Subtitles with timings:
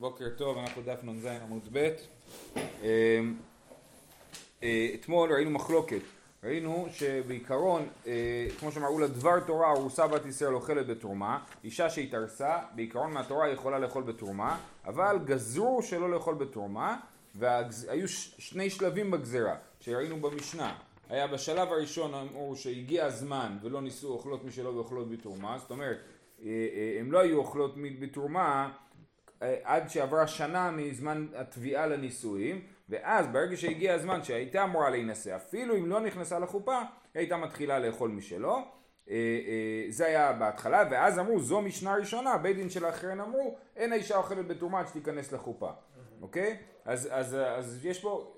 [0.00, 1.90] בוקר טוב, אנחנו דף נ"ז עמוד ב'.
[2.56, 3.34] אמ,
[4.62, 6.00] אה, אתמול ראינו מחלוקת,
[6.44, 12.58] ראינו שבעיקרון, אה, כמו שאמרו לה, דבר תורה ארוסה בת ישראל אוכלת בתרומה, אישה שהתארסה,
[12.74, 17.00] בעיקרון מהתורה יכולה לאכול בתרומה, אבל גזרו שלא לאכול בתרומה,
[17.34, 18.08] והיו
[18.38, 20.76] שני שלבים בגזרה, שראינו במשנה.
[21.10, 25.98] היה בשלב הראשון אמרו שהגיע הזמן ולא ניסו אוכלות משלו ואוכלות בתרומה, זאת אומרת,
[26.44, 28.70] אה, הם לא היו אוכלות בתרומה
[29.40, 35.86] עד שעברה שנה מזמן התביעה לנישואים ואז ברגע שהגיע הזמן שהייתה אמורה להינשא אפילו אם
[35.86, 36.78] לא נכנסה לחופה
[37.14, 38.54] הייתה מתחילה לאכול משלו.
[38.54, 42.38] אה, אה, זה היה בהתחלה ואז אמרו זו משנה ראשונה.
[42.38, 45.70] בית דין של האחרים אמרו אין האישה אוכלת בתרומה עד שתיכנס לחופה.
[46.22, 46.56] אוקיי?
[46.84, 48.36] אז, אז, אז יש פה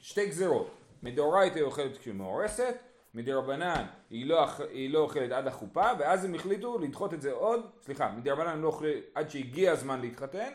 [0.00, 0.74] שתי גזרות.
[1.02, 2.74] מדאורייתא היא אוכלת כשהיא מאורסת
[3.16, 7.66] מדרבנן היא לא, היא לא אוכלת עד החופה ואז הם החליטו לדחות את זה עוד,
[7.82, 10.52] סליחה, מדרבנן לא אוכלת עד שהגיע הזמן להתחתן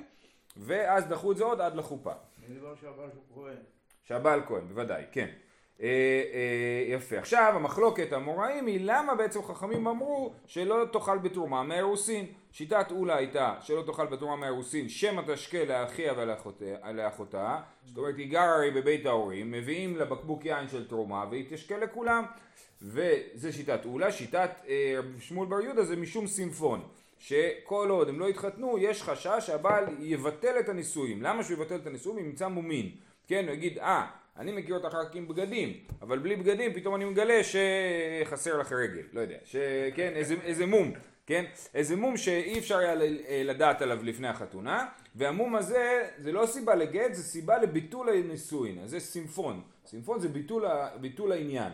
[0.58, 2.12] ואז דחו את זה עוד עד לחופה.
[2.82, 3.56] שהבעל כהן.
[4.04, 5.28] שהבעל כהן, בוודאי, כן.
[5.82, 5.88] אה,
[6.34, 7.18] אה, יפה.
[7.18, 12.26] עכשיו המחלוקת המוראים היא למה בעצם חכמים אמרו שלא תאכל בתרומה מאירוסין.
[12.52, 17.60] שיטת אולה הייתה שלא תאכל בתרומה מאירוסין שמא תשקה לאחיה ולאחותה.
[17.86, 21.78] זאת אומרת היא גרה הרי בבית ההורים, מביאים לה בקבוק יין של תרומה והיא תשקה
[21.78, 22.24] לכולם.
[22.82, 24.12] וזה שיטת אולה.
[24.12, 26.82] שיטת אה, שמואל בר יהודה זה משום סימפון.
[27.20, 31.22] שכל עוד הם לא יתחתנו יש חשש שהבעל יבטל את הנישואים.
[31.22, 32.20] למה שהוא יבטל את הנישואים?
[32.20, 32.92] אם ימצא מומין.
[33.28, 37.06] כן, הוא יגיד, אה, אני מכיר אותך רק עם בגדים, אבל בלי בגדים פתאום אני
[37.06, 40.94] מגלה שחסר לך רגל, לא יודע, שכן, איזה, איזה מום,
[41.32, 42.96] כן, איזה מום שאי אפשר היה
[43.44, 48.90] לדעת עליו לפני החתונה, והמום הזה זה לא סיבה לגט, זה סיבה לביטול הנישואין, אז
[48.90, 50.66] זה סימפון, סימפון זה ביטול,
[51.02, 51.72] ביטול העניין,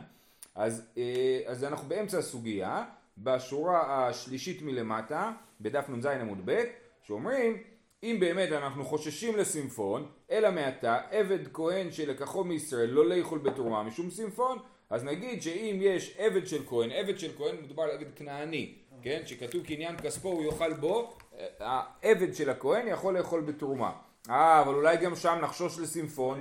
[0.56, 2.86] אז, אה, אז אנחנו באמצע הסוגיה,
[3.18, 6.64] בשורה השלישית מלמטה, בדף נ"ז עמוד ב',
[7.04, 7.58] שאומרים
[8.04, 14.10] אם באמת אנחנו חוששים לסימפון, אלא מעתה עבד כהן שלקחו מישראל לא לאכול בתרומה משום
[14.10, 14.58] סימפון,
[14.90, 19.22] אז נגיד שאם יש עבד של כהן, עבד של כהן מדובר על עבד כנעני, כן?
[19.26, 21.14] שכתוב קניין כספו הוא יאכל בו,
[21.60, 23.92] העבד של הכהן יכול לאכול בתרומה.
[24.30, 26.40] אה, אבל אולי גם שם נחשוש לסימפון.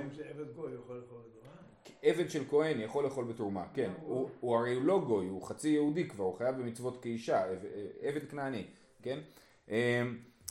[2.01, 6.07] עבד של כהן יכול לאכול בתרומה, כן, הוא, הוא הרי לא גוי, הוא חצי יהודי
[6.07, 7.43] כבר, הוא חייב במצוות כאישה,
[8.01, 8.63] עבד כנעני,
[9.01, 9.19] כן?
[9.69, 9.75] אמ,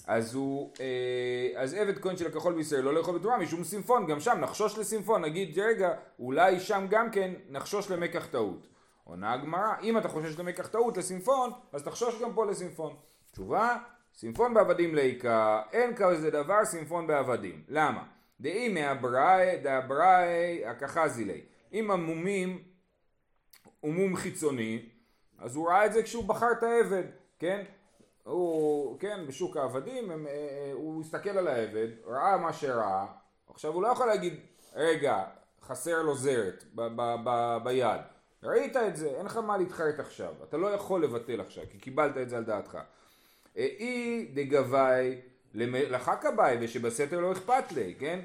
[0.06, 4.20] אז הוא, אה, אז עבד כהן של הכחול בישראל לא לאכול בתרומה משום סימפון, גם
[4.20, 8.66] שם נחשוש לסימפון, נגיד רגע, אולי שם גם כן נחשוש למקח טעות.
[9.08, 12.96] עונה הגמרא, אם אתה חושש למקח טעות לסימפון, אז תחשוש גם פה לסימפון.
[13.32, 13.76] תשובה,
[14.14, 17.64] סימפון בעבדים ליקה, אין כזה דבר סימפון בעבדים.
[17.68, 18.04] למה?
[18.40, 21.40] דאי מהבראי, דאבראי הכחזי לי.
[21.72, 22.62] אם המומים
[23.80, 24.88] הוא מום חיצוני,
[25.38, 27.04] אז הוא ראה את זה כשהוא בחר את העבד,
[27.38, 27.64] כן?
[28.24, 33.06] הוא, כן, בשוק העבדים, הם, אה, אה, הוא הסתכל על העבד, ראה מה שראה,
[33.50, 34.34] עכשיו הוא לא יכול להגיד,
[34.74, 35.24] רגע,
[35.62, 38.00] חסר לו זרת ב, ב, ב, ביד.
[38.42, 42.16] ראית את זה, אין לך מה להתחרט עכשיו, אתה לא יכול לבטל עכשיו, כי קיבלת
[42.16, 42.78] את זה על דעתך.
[43.56, 45.20] אה, אי דגבי
[45.54, 48.20] לחק הבאי ושבסתר לא אכפת לי, כן?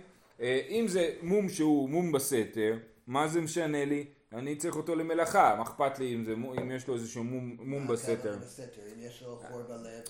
[0.69, 2.77] אם זה מום שהוא מום בסתר,
[3.07, 4.05] מה זה משנה לי?
[4.33, 7.87] אני צריך אותו למלאכה, מה אכפת לי אם, זה, אם יש לו איזשהו מום, מום
[7.87, 8.35] בסתר.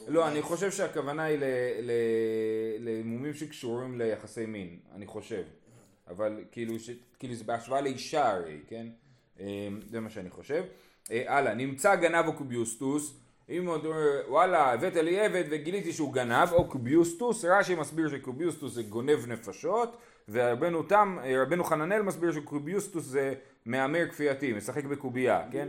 [0.08, 1.40] לא, אני חושב שהכוונה היא
[2.80, 5.44] למומים שקשורים ליחסי מין, אני חושב.
[6.08, 6.90] אבל כאילו, ש,
[7.20, 8.88] כאילו זה בהשוואה לאישה הרי, כן?
[9.42, 10.64] אמ, זה מה שאני חושב.
[11.12, 13.18] אה, הלאה, נמצא גנב או קוביוסטוס,
[13.50, 18.74] אם הוא אומר וואלה הבאת לי עבד וגיליתי שהוא גנב או קוביוסטוס, רש"י מסביר שקוביוסטוס
[18.74, 19.98] זה גונב נפשות
[20.30, 23.34] ורבנו תם, רבנו חננאל מסביר שקוביוסטוס זה
[23.66, 25.68] מהמר כפייתי, משחק בקובייה, כן?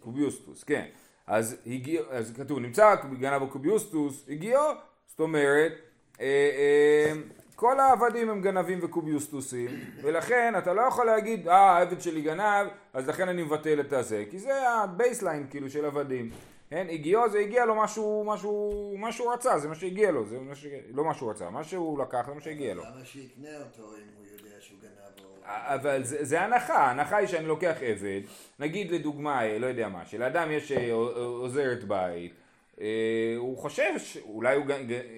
[0.00, 0.86] קוביוסטוס, כן.
[1.26, 4.64] אז, הגיע, אז כתוב נמצא גנב קוביוסטוס, הגיעו,
[5.06, 5.72] זאת אומרת
[6.20, 7.12] אה, אה,
[7.60, 9.68] כל העבדים הם גנבים וקוביוסטוסים
[10.02, 14.24] ולכן אתה לא יכול להגיד אה העבד שלי גנב אז לכן אני מבטל את הזה
[14.30, 16.30] כי זה ה baseline כאילו של עבדים
[16.70, 20.38] כן, הגיעו זה הגיע לו משהו, משהו, מה שהוא רצה, זה מה שהגיע לו, זה
[20.38, 20.66] מה ש...
[20.90, 22.82] לא מה שהוא רצה, מה שהוא לקח זה מה שהגיע לו.
[22.82, 25.30] למה שיקנה אותו אם הוא יודע שהוא גנב או...
[25.44, 28.20] אבל זה, זה הנחה, ההנחה היא שאני לוקח עבד,
[28.58, 32.32] נגיד לדוגמה, לא יודע מה, שלאדם יש אה, עוזרת בית,
[32.80, 34.64] אה, הוא חושב שאולי הוא,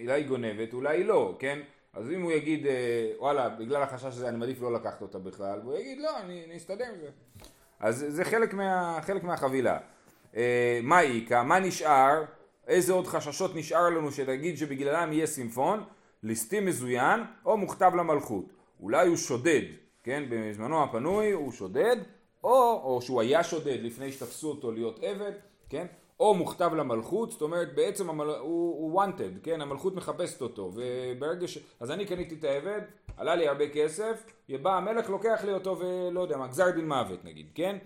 [0.08, 1.58] היא גונבת, אולי לא, כן?
[1.92, 2.66] אז אם הוא יגיד,
[3.18, 6.56] וואלה, בגלל החשש הזה אני מעדיף לא לקחת אותה בכלל, והוא יגיד, לא, אני, אני
[6.56, 7.08] אסתדר עם זה.
[7.80, 9.78] אז זה חלק, מה, חלק מהחבילה.
[10.36, 12.24] אה, מה איכה, מה נשאר,
[12.66, 15.84] איזה עוד חששות נשאר לנו שנגיד שבגללם יהיה סימפון,
[16.22, 18.44] ליסטים מזוין או מוכתב למלכות.
[18.80, 19.62] אולי הוא שודד,
[20.02, 21.96] כן, בזמנו הפנוי הוא שודד,
[22.44, 25.32] או, או שהוא היה שודד לפני שתפסו אותו להיות עבד,
[25.68, 25.86] כן,
[26.22, 28.24] או מוכתב למלכות, זאת אומרת בעצם המל...
[28.24, 28.38] הוא,
[28.78, 31.58] הוא wanted, כן, המלכות מחפשת אותו, וברגע ש...
[31.80, 32.80] אז אני קניתי את העבד,
[33.16, 34.24] עלה לי הרבה כסף,
[34.62, 37.76] בא המלך לוקח לי אותו ולא יודע מה, גזר דין מוות נגיד, כן?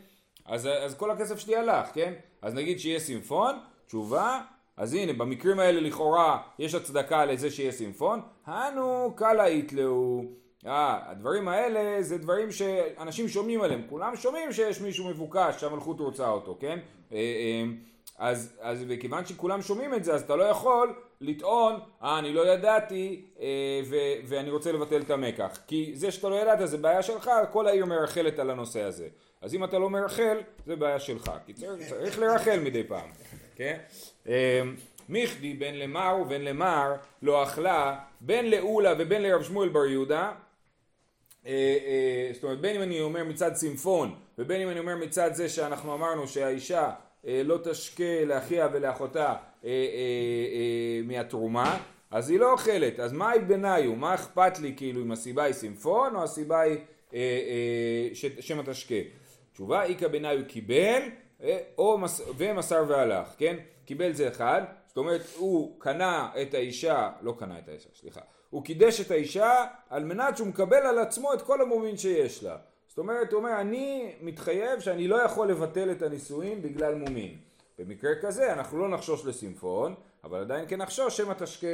[0.46, 2.12] אז, אז כל הכסף שלי הלך, כן?
[2.42, 4.40] אז נגיד שיהיה סימפון, תשובה,
[4.76, 10.24] אז הנה במקרים האלה לכאורה יש הצדקה לזה שיהיה סימפון, הנו קלה איתלהו
[10.66, 16.28] אה, הדברים האלה זה דברים שאנשים שומעים עליהם, כולם שומעים שיש מישהו מבוקש שהמלכות רוצה
[16.28, 16.78] אותו, כן?
[18.18, 22.48] אז, אז מכיוון שכולם שומעים את זה, אז אתה לא יכול לטעון, אה, אני לא
[22.48, 23.46] ידעתי אה,
[23.90, 25.58] ו, ואני רוצה לבטל את המקח.
[25.66, 29.08] כי זה שאתה לא ידעת זה בעיה שלך, כל העיר מרחלת על הנושא הזה.
[29.40, 31.30] אז אם אתה לא מרחל, זה בעיה שלך.
[31.46, 33.10] כי צריך, צריך לרחל מדי פעם,
[33.56, 33.78] כן?
[34.28, 34.60] אה,
[35.08, 36.92] מיכדי בין למר ובין למר
[37.22, 40.32] לא אכלה, בין לאולה ובין לרב שמואל בר יהודה
[41.46, 41.52] אה,
[41.86, 45.48] אה, זאת אומרת בין אם אני אומר מצד צימפון ובין אם אני אומר מצד זה
[45.48, 46.90] שאנחנו אמרנו שהאישה
[47.26, 49.34] לא תשקה לאחיה ולאחותה
[51.05, 51.78] מהתרומה
[52.11, 53.00] אז היא לא אוכלת.
[53.00, 56.78] אז מה ביניו מה אכפת לי כאילו אם הסיבה היא צימפון או הסיבה היא
[58.40, 58.94] שמא תשקה?
[59.52, 61.02] תשובה איכא ביניו קיבל
[62.37, 63.56] ומסר והלך כן?
[63.84, 68.20] קיבל זה אחד זאת אומרת הוא קנה את האישה לא קנה את האישה סליחה.
[68.50, 72.56] הוא קידש את האישה על מנת שהוא מקבל על עצמו את כל המומין שיש לה.
[72.96, 77.37] זאת אומרת, הוא אומר, אני מתחייב שאני לא יכול לבטל את הנישואין בגלל מומין.
[77.78, 79.94] במקרה כזה אנחנו לא נחשוש לסימפון,
[80.25, 81.66] אבל עדיין כן נחשוש שמא תשקה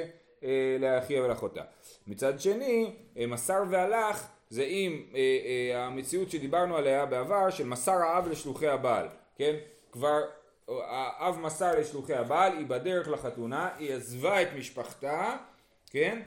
[0.44, 1.62] אה, לאחיה ולאחותה.
[2.06, 7.96] מצד שני, אה, מסר והלך זה אם אה, אה, המציאות שדיברנו עליה בעבר של מסר
[7.96, 9.56] האב לשלוחי הבעל, כן?
[9.92, 10.20] כבר
[10.68, 15.36] האב מסר לשלוחי הבעל, היא בדרך לחתונה, היא עזבה את משפחתה,
[15.90, 16.22] כן?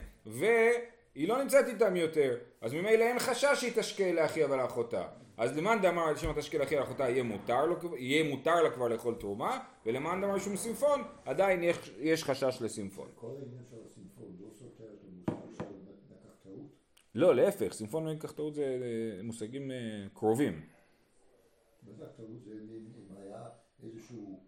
[1.16, 5.08] והיא לא נמצאת איתם יותר, אז ממילא אין חשש שהיא תשקה לאחיה ולאחותה.
[5.36, 9.14] אז למאן דאמר שמא תשקה לאחיה ולאחותה יהיה מותר, לו, יהיה מותר לה כבר לאכול
[9.14, 13.08] תרומה, ולמאן דאמר שום סימפון, עדיין יש, יש חשש לסימפון.
[13.14, 15.64] כל העניין של הסימפון לא סותר את המושג של
[16.14, 16.70] לקחתאות?
[17.14, 18.78] לא, להפך, סימפון ולקחתאות זה
[19.22, 19.76] מושגים אה,
[20.14, 20.60] קרובים.
[21.88, 23.44] לקחתאות זה אם היה
[23.82, 24.40] איזשהו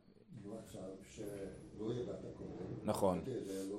[0.44, 2.48] מצב שלא ידעת קודם.
[2.84, 3.22] נכון.
[3.24, 3.78] זה לא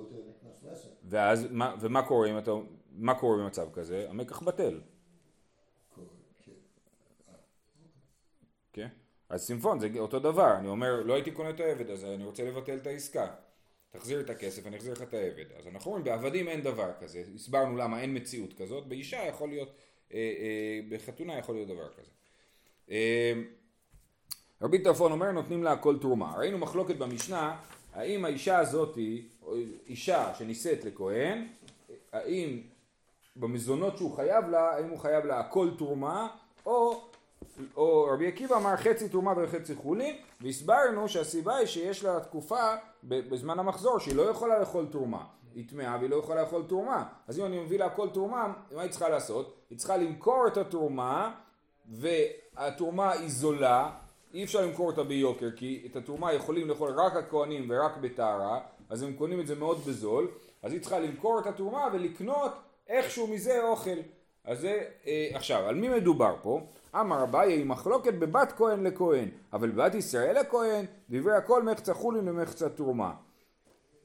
[1.04, 2.50] ואז, מה, ומה קורה אם אתה,
[2.92, 4.06] מה קורה במצב כזה?
[4.08, 4.80] המקח בטל.
[8.72, 8.88] כן?
[9.28, 12.44] אז סימפון זה אותו דבר, אני אומר לא הייתי קונה את העבד אז אני רוצה
[12.44, 13.26] לבטל את העסקה.
[13.90, 15.44] תחזיר את הכסף אני אחזיר לך את העבד.
[15.58, 19.68] אז אנחנו אומרים בעבדים אין דבר כזה, הסברנו למה אין מציאות כזאת, באישה יכול להיות,
[20.12, 22.10] אה, אה, בחתונה יכול להיות דבר כזה.
[22.90, 23.32] אה,
[24.62, 26.34] רבי טרפון אומר נותנים לה הכל תרומה.
[26.36, 27.56] ראינו מחלוקת במשנה
[27.92, 29.28] האם האישה הזאתי
[29.86, 31.46] אישה שנישאת לכהן,
[32.12, 32.60] האם
[33.36, 36.28] במזונות שהוא חייב לה, האם הוא חייב לה הכל תרומה,
[36.66, 37.02] או,
[37.76, 42.74] או רבי עקיבא אמר חצי תרומה וחצי חולין, והסברנו שהסיבה היא שיש לה תקופה
[43.04, 45.24] בזמן המחזור שהיא לא יכולה לאכול תרומה.
[45.54, 47.04] היא טמאה והיא לא יכולה לאכול תרומה.
[47.28, 49.54] אז אם אני מביא לה הכל תרומה, מה היא צריכה לעשות?
[49.70, 51.34] היא צריכה למכור את התרומה,
[51.88, 53.90] והתרומה היא זולה,
[54.34, 59.02] אי אפשר למכור אותה ביוקר, כי את התרומה יכולים לאכול רק הכהנים ורק בטהרה, אז
[59.02, 60.30] הם קונים את זה מאוד בזול,
[60.62, 62.52] אז היא צריכה למכור את התרומה ולקנות
[62.90, 63.98] איכשהו מזה אוכל.
[64.44, 66.60] אז זה, אה, עכשיו, על מי מדובר פה?
[66.94, 72.28] אמר אביי היא מחלוקת בבת כהן לכהן, אבל בבת ישראל לכהן, דברי הכל מחצה חולין
[72.28, 73.12] ומחצה תרומה.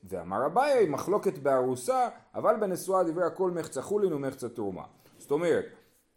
[0.03, 4.83] ואמר אביי היא מחלוקת בארוסה, אבל בנשואה דברי הכל מחצה חולין ומחצה תרומה.
[5.17, 5.65] זאת אומרת,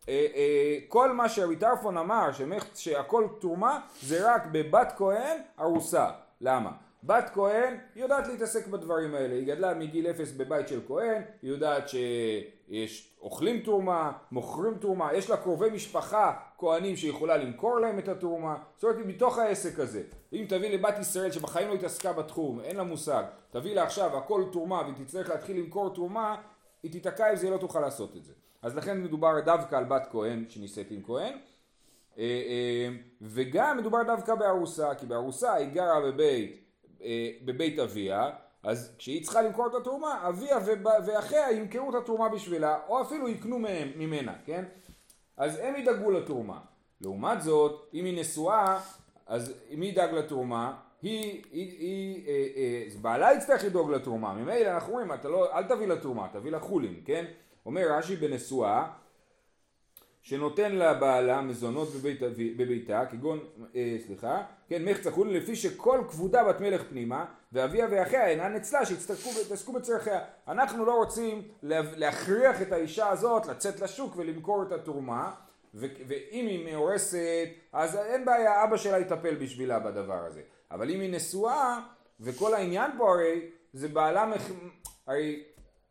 [0.09, 2.29] אה, אה, כל מה שרבי טרפון אמר
[2.75, 6.11] שהכל תרומה זה רק בבת כהן ארוסה.
[6.41, 6.71] למה?
[7.05, 11.89] בת כהן יודעת להתעסק בדברים האלה, היא גדלה מגיל אפס בבית של כהן, היא יודעת
[12.69, 18.57] שיש אוכלים תרומה, מוכרים תרומה, יש לה קרובי משפחה כהנים שיכולה למכור להם את התרומה,
[18.75, 20.03] זאת אומרת היא מתוך העסק הזה.
[20.33, 24.45] אם תביא לבת ישראל שבחיים לא התעסקה בתחום, אין לה מושג, תביא לה עכשיו הכל
[24.53, 26.37] תרומה והיא תצטרך להתחיל למכור תרומה,
[26.83, 28.33] היא תיתקע עם זה, היא לא תוכל לעשות את זה.
[28.63, 31.33] אז לכן מדובר דווקא על בת כהן שנישאת עם כהן.
[32.19, 32.89] אה, אה,
[33.23, 36.65] וגם מדובר דווקא בארוסה, כי בארוסה היא גרה בבית
[37.03, 38.31] אה, בבית אביה,
[38.63, 40.59] אז כשהיא צריכה למכור את התרומה, אביה
[41.07, 44.65] ואחיה ימכרו את התרומה בשבילה, או אפילו יקנו מהם, ממנה, כן?
[45.37, 46.61] אז הם ידאגו לתרומה.
[47.01, 48.81] לעומת זאת, אם היא נשואה,
[49.27, 50.77] אז מי ידאג לתרומה?
[51.03, 55.63] היא, היא, היא, אה, אה, בעלה יצטרך לדאוג לתרומה, ממילא אנחנו אומרים, אתה לא, אל
[55.63, 57.25] תביא לתרומה, תביא לחולין, כן?
[57.67, 58.91] אומר רש"י בנשואה,
[60.23, 62.21] שנותן לבעלה מזונות בבית,
[62.57, 63.39] בביתה, כגון,
[63.77, 68.87] אה, סליחה, כן, מחצה חולין, לפי שכל כבודה בת מלך פנימה, ואביה ואחיה אינן אצלה,
[68.87, 70.21] שיתעסקו בצרכיה.
[70.49, 75.31] אנחנו לא רוצים להכריח את האישה הזאת לצאת לשוק ולמכור את התרומה,
[75.75, 80.41] ו- ואם היא מאורסת, אז אין בעיה, אבא שלה יטפל בשבילה בדבר הזה.
[80.71, 81.81] אבל אם היא נשואה,
[82.21, 83.41] וכל העניין פה הרי
[83.73, 84.43] זה בעלה, מח...
[85.07, 85.43] הרי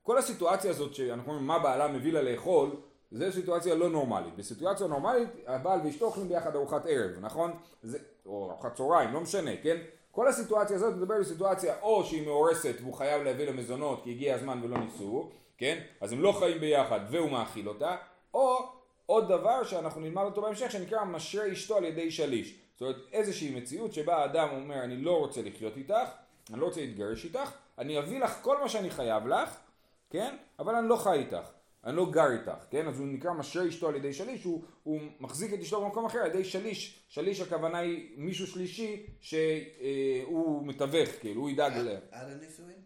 [0.03, 2.69] כל הסיטואציה הזאת שאנחנו אומרים מה בעלה מביא לה לאכול,
[3.11, 4.35] זו סיטואציה לא נורמלית.
[4.35, 7.53] בסיטואציה נורמלית הבעל ואשתו אוכלים ביחד ארוחת ערב, נכון?
[7.83, 9.77] זה, או ארוחת צהריים, לא משנה, כן?
[10.11, 14.11] כל הסיטואציה הזאת מדבר על סיטואציה או שהיא מאורסת והוא חייב להביא לה מזונות כי
[14.11, 15.79] הגיע הזמן ולא ניסו, כן?
[16.01, 17.95] אז הם לא חיים ביחד והוא מאכיל אותה,
[18.33, 18.57] או
[19.05, 22.59] עוד דבר שאנחנו נלמד אותו בהמשך שנקרא משרה אשתו על ידי שליש.
[22.73, 26.09] זאת אומרת איזושהי מציאות שבה האדם אומר אני לא רוצה לחיות איתך,
[26.49, 29.57] אני לא רוצה להתגרש איתך, אני אביא לך כל מה שאני חייב לך,
[30.09, 30.35] כן?
[30.59, 31.56] אבל אני לא חי איתך.
[31.87, 32.87] אני לא גר איתך, כן?
[32.87, 36.19] אז הוא נקרא משרה אשתו על ידי שליש, הוא, הוא מחזיק את אשתו במקום אחר
[36.19, 41.97] על ידי שליש, שליש הכוונה היא מישהו שלישי שהוא מתווך, כאילו, הוא ידאג ל...
[42.11, 42.77] עד הנישואין?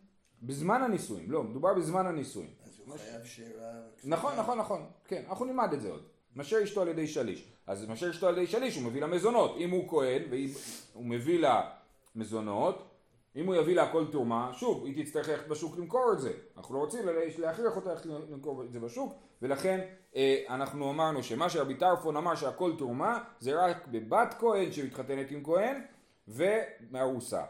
[0.43, 2.49] בזמן הנישואים, לא, מדובר בזמן הנישואים.
[2.63, 3.71] אז הוא חייב שירה...
[4.03, 6.03] נכון, נכון, נכון, כן, אנחנו נלמד את זה עוד.
[6.35, 7.47] משרה אשתו על ידי שליש.
[7.67, 9.55] אז משרה אשתו על ידי שליש, הוא מביא לה מזונות.
[9.57, 11.69] אם הוא כהן והוא מביא לה
[12.15, 12.90] מזונות,
[13.35, 16.31] אם הוא יביא לה הכל תרומה, שוב, היא תצטרך ללכת בשוק למכור את זה.
[16.57, 17.05] אנחנו לא רוצים
[17.37, 17.93] להכריח אותה
[18.29, 19.79] למכור את זה בשוק, ולכן
[20.15, 25.43] אה, אנחנו אמרנו שמה שרבי טרפון אמר שהכל תרומה, זה רק בבת כהן שמתחתנת עם
[25.43, 25.81] כהן,
[26.27, 27.41] ומארוסה.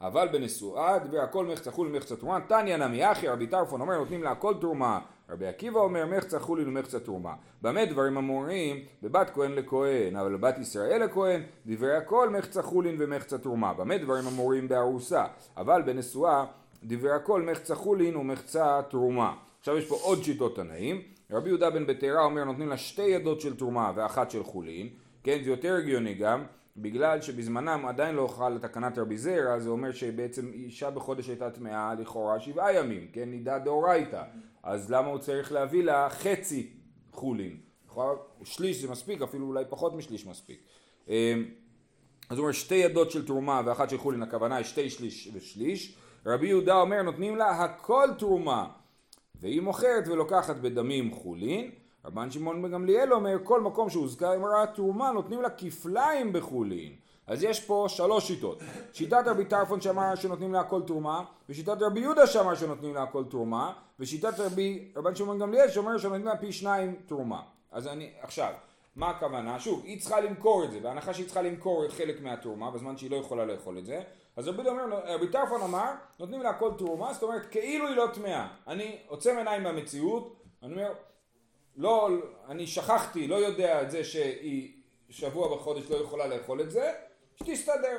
[0.00, 4.22] אבל בנשואה דבר הכל מחצה חולין מחצה תרומה, תניא נמי אחי, רבי טרפון אומר נותנים
[4.22, 7.34] לה הכל תרומה, רבי עקיבא אומר מחצה חולין ומחצה תרומה.
[7.62, 8.84] במה דברים אמורים?
[9.02, 13.74] בבת כהן לכהן, אבל בבת ישראל לכהן, דברי הכל מחצה חולין ומחצה תרומה.
[13.74, 15.24] במה דברים אמורים בארוסה?
[15.56, 16.44] אבל בנשואה
[16.84, 19.34] דברי הכל מחצה חולין ומחצה תרומה.
[19.60, 21.02] עכשיו יש פה עוד שיטות תנאים.
[21.30, 24.88] רבי יהודה בן בטרה אומר נותנים לה שתי ידות של תרומה ואחת של חולין,
[25.22, 26.44] כן זה יותר הגיוני גם,
[26.78, 31.94] בגלל שבזמנם עדיין לא הוכרע לתקנת רבי זרע, זה אומר שבעצם אישה בחודש הייתה טמאה
[31.94, 34.22] לכאורה שבעה ימים, כן, נידה דאורייתא,
[34.62, 36.70] אז למה הוא צריך להביא לה חצי
[37.12, 37.56] חולין?
[38.44, 40.60] שליש זה מספיק, אפילו אולי פחות משליש מספיק.
[41.08, 41.44] אמ,
[42.30, 45.96] אז הוא אומר שתי ידות של תרומה ואחת של חולין, הכוונה היא שתי שליש ושליש.
[46.26, 48.68] רבי יהודה אומר נותנים לה הכל תרומה,
[49.40, 51.70] והיא מוכרת ולוקחת בדמים חולין.
[52.06, 56.92] רבן שמעון בן גמליאל אומר כל מקום שהוזכר עם רעת תרומה נותנים לה כפליים בחולין.
[57.26, 58.58] אז יש פה שלוש שיטות.
[58.92, 63.24] שיטת רבי טרפון שאמר שנותנים לה הכל תרומה, ושיטת רבי יהודה שאמר שנותנים לה הכל
[63.24, 67.42] תרומה, ושיטת רבי רבן שמעון גמליאל שאומר שנותנים לה פי שניים תרומה.
[67.72, 68.52] אז אני, עכשיו,
[68.96, 69.60] מה הכוונה?
[69.60, 73.16] שוב, היא צריכה למכור את זה, בהנחה שהיא צריכה למכור חלק מהתרומה, בזמן שהיא לא
[73.16, 74.02] יכולה לאכול את זה,
[74.36, 78.06] אז רבי, אומר, רבי טרפון אמר, נותנים לה הכל תרומה, זאת אומרת, כאילו היא לא
[78.14, 78.48] טמאה.
[78.66, 80.92] אני עוצם עיניים מהמציאות, אני אומר,
[81.76, 82.08] לא,
[82.48, 84.72] אני שכחתי, לא יודע את זה שהיא
[85.10, 86.92] שבוע בחודש לא יכולה לאכול את זה,
[87.36, 87.98] שתסתדר.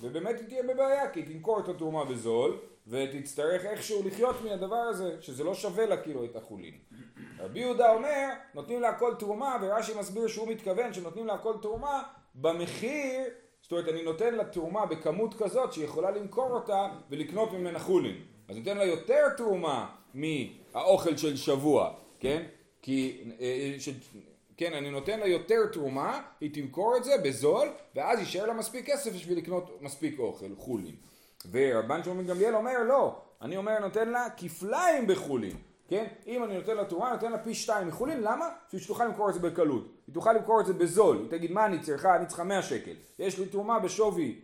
[0.00, 5.16] ובאמת היא תהיה בבעיה, כי היא תמכור את התרומה בזול, ותצטרך איכשהו לחיות מהדבר הזה,
[5.20, 6.78] שזה לא שווה לה כאילו את החולין.
[7.38, 12.02] רבי יהודה אומר, נותנים לה הכל תרומה, ורש"י מסביר שהוא מתכוון שנותנים לה הכל תרומה
[12.34, 13.24] במחיר,
[13.62, 18.16] זאת אומרת אני נותן לה תרומה בכמות כזאת שהיא יכולה למכור אותה ולקנות ממנה חולין.
[18.48, 22.42] אז נותן לה יותר תרומה מהאוכל של שבוע, כן?
[22.82, 23.88] כי, אה, ש,
[24.56, 28.86] כן, אני נותן לה יותר תרומה, היא תמכור את זה בזול, ואז יישאר לה מספיק
[28.86, 30.94] כסף בשביל לקנות מספיק אוכל, חולין.
[31.50, 35.56] ורבן שמעון גמליאל אומר לא, אני אומר נותן לה כפליים בחולין,
[35.88, 36.04] כן?
[36.26, 38.48] אם אני נותן לה תרומה, נותן לה פי שתיים מחולין, למה?
[38.66, 39.88] בשביל שתוכל למכור את זה בקלות.
[40.06, 42.16] היא תוכל למכור את זה בזול, היא תגיד מה אני צריכה?
[42.16, 42.94] אני צריכה 100 שקל.
[43.18, 44.40] יש לי תרומה בשווי,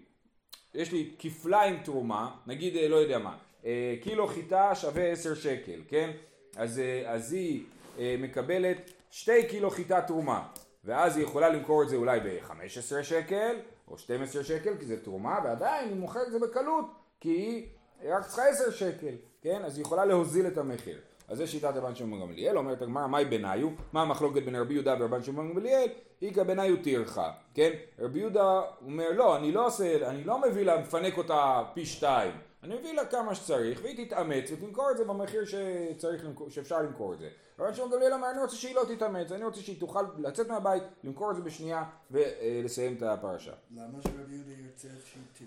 [0.75, 5.81] יש לי כפליים תרומה, נגיד אה, לא יודע מה, אה, קילו חיטה שווה 10 שקל,
[5.89, 6.11] כן?
[6.57, 7.67] אז, אז היא אה,
[7.99, 10.47] מקבלת שתי קילו חיטה תרומה,
[10.85, 13.57] ואז היא יכולה למכור את זה אולי ב-15 שקל
[13.89, 16.85] או 12 שקל, כי זה תרומה, ועדיין היא מוכרת את זה בקלות,
[17.21, 17.67] כי היא
[18.15, 19.63] רק צריכה 10 שקל, כן?
[19.65, 20.99] אז היא יכולה להוזיל את המחיר.
[21.29, 23.69] אז זה שיטת רבן שמעון גמליאל, אומרת הגמרא, מהי ביניו?
[23.93, 25.89] מה המחלוקת בין רבי יהודה ורבן שמעון גמליאל?
[26.23, 27.71] איכא ביניו טרחה, כן?
[27.99, 32.33] רבי יהודה אומר, לא, אני לא עושה, אני לא מביא לה, מפנק אותה פי שתיים.
[32.65, 37.15] אני מביא לה כמה שצריך, והיא תתאמץ ותמכור את זה במחיר שצריך למכור, שאפשר למכור
[37.15, 37.29] את זה.
[37.59, 40.83] רבי שמעון גמליאל אמר, אני רוצה שהיא לא תתאמץ, אני רוצה שהיא תוכל לצאת מהבית,
[41.05, 43.53] למכור את זה בשנייה ולסיים את הפרשה.
[43.71, 45.47] למה שרבי יהודה ירצה שהיא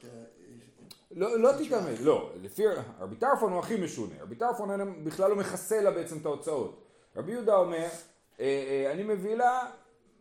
[0.00, 0.04] ת...
[1.10, 2.62] לא, לא תתאמץ, לא, לפי
[3.00, 6.84] רבי טרפון הוא הכי משונה, רבי טרפון בכלל לא מכסה לה בעצם את ההוצאות.
[7.16, 7.88] רבי יהודה אומר,
[8.40, 9.70] אה, אה, אני מביא לה,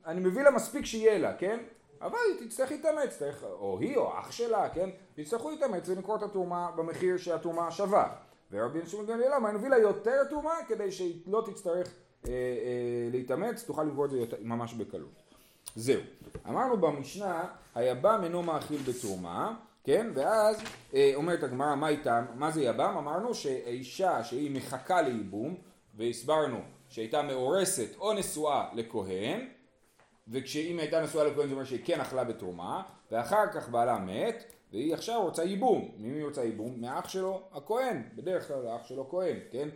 [0.05, 1.59] אני מביא לה מספיק שיהיה לה, כן?
[2.01, 4.89] אבל היא תצטרך להתאמץ, או היא או אח שלה, כן?
[5.17, 8.15] יצטרכו להתאמץ ולמכור את התרומה במחיר שהתרומה שווה.
[8.51, 11.87] ורבי שמעון נביא לה יותר תרומה כדי שהיא לא תצטרך
[12.27, 15.23] אה, אה, להתאמץ, תוכל למכור את זה יותר, ממש בקלות.
[15.75, 16.01] זהו.
[16.47, 17.43] אמרנו במשנה,
[17.75, 20.11] היבם אינו מאכיל בתרומה, כן?
[20.13, 20.57] ואז
[20.93, 22.25] אה, אומרת הגמרא, מה איתם?
[22.35, 22.97] מה זה יבם?
[22.97, 25.55] אמרנו שאישה שהיא מחכה לייבום,
[25.97, 26.59] והסברנו
[26.89, 29.47] שהייתה מאורסת או נשואה לכהן,
[30.27, 34.93] וכשאם הייתה נשואה לכהן זה אומר שהיא כן אכלה בתרומה, ואחר כך בעלה מת, והיא
[34.93, 35.91] עכשיו רוצה ייבום.
[35.97, 36.81] ממי רוצה ייבום?
[36.81, 39.69] מאח שלו הכהן, בדרך כלל האח שלו כהן, כן?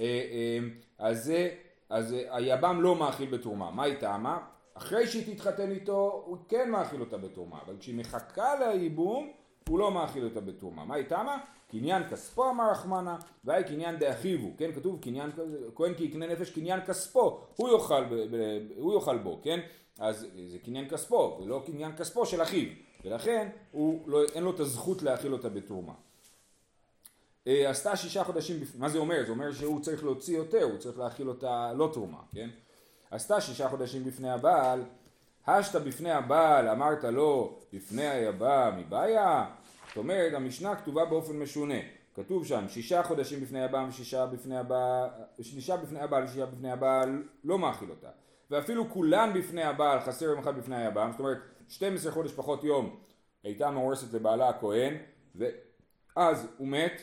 [0.00, 0.58] אה, אה,
[0.98, 1.50] אז זה,
[1.90, 3.70] אז אה, היבם לא מאכיל בתרומה.
[3.70, 4.38] מה היא טעמה?
[4.74, 9.30] אחרי שהיא תתחתן איתו, הוא כן מאכיל אותה בתרומה, אבל כשהיא מחכה לייבום,
[9.68, 10.84] הוא לא מאכיל אותה בתרומה.
[10.84, 11.38] מה היא טעמה?
[11.70, 14.72] קניין כספו אמר רחמנה, והי קניין דאחיבו, כן?
[14.72, 15.30] כתוב קניין,
[15.74, 18.04] כהן כי יקנה נפש קניין כספו, הוא יאכל,
[18.76, 19.60] הוא יאכל בו, כן?
[19.98, 22.68] אז זה קניין כספו, ולא קניין כספו של אחיו,
[23.04, 23.48] ולכן
[24.06, 25.92] לא, אין לו את הזכות להאכיל אותה בתרומה.
[27.46, 28.64] אה, עשתה שישה חודשים.
[28.78, 29.22] מה זה אומר?
[29.26, 32.50] זה אומר שהוא צריך להוציא יותר, הוא צריך להאכיל אותה לא תרומה, כן?
[33.10, 34.82] עשתה שישה חודשים בפני הבעל,
[35.46, 39.46] השת בפני הבעל, אמרת לו, בפני היבא מבעיה?
[39.88, 41.78] זאת אומרת, המשנה כתובה באופן משונה.
[42.14, 45.08] כתוב שם, שישה חודשים בפני הבעל ושישה בפני הבעל,
[45.42, 48.08] שישה בפני הבעל ושישה בפני הבעל, לא מאכיל אותה.
[48.50, 51.38] ואפילו כולן בפני הבעל, חסר יום אחד בפני הבעל, זאת אומרת,
[51.68, 52.96] 12 חודש פחות יום
[53.44, 54.94] הייתה מאורסת לבעלה הכהן,
[55.34, 57.00] ואז הוא מת,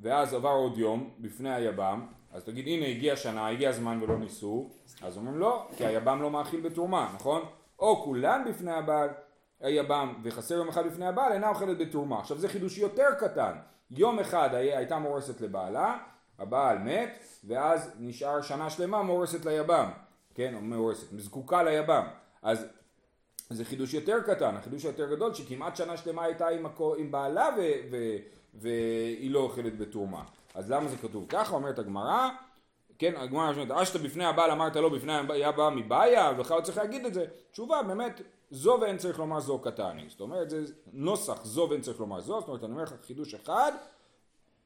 [0.00, 4.70] ואז עבר עוד יום בפני היבם, אז תגיד הנה הגיע שנה, הגיע הזמן ולא ניסו,
[5.02, 7.42] אז אומרים לא, כי היבם לא מאכיל בתרומה, נכון?
[7.78, 9.08] או כולן בפני הבעל,
[9.60, 12.18] היבם וחסר יום אחד בפני הבעל אינה אוכלת בתרומה.
[12.18, 13.52] עכשיו זה חידוש יותר קטן,
[13.90, 15.98] יום אחד הייתה מאורסת לבעלה,
[16.38, 19.90] הבעל מת, ואז נשאר שנה שלמה מאורסת ליבם,
[20.34, 22.04] כן, או מאורסת, זקוקה ליבם,
[22.42, 22.66] אז
[23.50, 27.48] זה חידוש יותר קטן, החידוש היותר גדול שכמעט שנה שלמה הייתה עם, הכו, עם בעלה
[27.58, 27.60] ו,
[27.90, 27.96] ו,
[28.54, 30.24] והיא לא אוכלת בתרומה.
[30.54, 31.54] אז למה זה כתוב ככה?
[31.54, 32.28] אומרת הגמרא,
[32.98, 37.14] כן, הגמרא אומרת, אשת בפני הבעל אמרת לו בפני הבא מבעיה, ובכלל צריך להגיד את
[37.14, 37.26] זה.
[37.52, 38.20] תשובה, באמת,
[38.50, 40.04] זו ואין צריך לומר זו קטני.
[40.08, 43.34] זאת אומרת, זה נוסח זו ואין צריך לומר זו, זאת אומרת, אני אומר לך חידוש
[43.34, 43.72] אחד,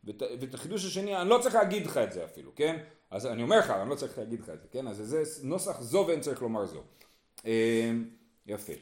[0.06, 2.76] ואת, ואת החידוש השני, אני לא צריך להגיד לך את זה אפילו, כן?
[3.10, 4.88] אז אני אומר לך, אני לא צריך להגיד לך את זה, כן?
[4.88, 6.82] אז זה נוסח זו ואין צריך לומר זו.
[7.44, 7.50] אמ,
[8.46, 8.72] יפה.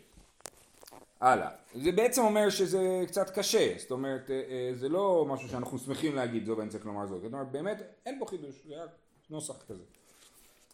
[1.20, 1.50] הלאה.
[1.74, 6.14] זה בעצם אומר שזה קצת קשה, זאת אומרת, אה, אה, זה לא משהו שאנחנו שמחים
[6.16, 8.90] להגיד זו ואין צריך לומר זאת, זאת אומרת, באמת אין פה חידוש, זה רק
[9.30, 9.82] נוסח כזה.